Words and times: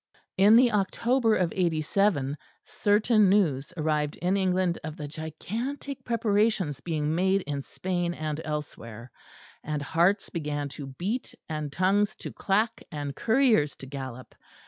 In 0.35 0.55
the 0.55 0.71
October 0.71 1.35
of 1.35 1.53
'87 1.55 2.35
certain 2.63 3.29
news 3.29 3.71
arrived 3.77 4.15
in 4.17 4.35
England 4.35 4.79
of 4.83 4.97
the 4.97 5.07
gigantic 5.07 6.03
preparations 6.03 6.79
being 6.81 7.13
made 7.13 7.41
in 7.43 7.61
Spain 7.61 8.15
and 8.15 8.41
elsewhere: 8.43 9.11
and 9.63 9.83
hearts 9.83 10.31
began 10.31 10.69
to 10.69 10.87
beat, 10.87 11.35
and 11.47 11.71
tongues 11.71 12.15
to 12.15 12.33
clack, 12.33 12.81
and 12.91 13.15
couriers 13.15 13.75
to 13.75 13.85
gallop. 13.85 14.33